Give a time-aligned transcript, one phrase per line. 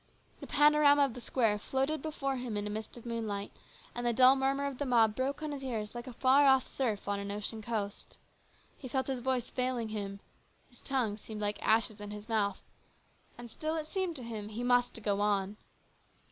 [0.39, 3.51] The panorama of the square floated before him in a mist of moonlight,
[3.93, 6.65] and the dull murmur of the mob broke on his ears like a far off
[6.65, 8.17] surf on an ocean coast.
[8.79, 10.19] He felt his voice failing him,
[10.69, 12.63] his tongue seemed like ashes in his mouth,
[13.37, 15.57] and still it seemed to him he must go on.